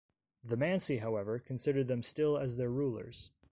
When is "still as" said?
2.01-2.57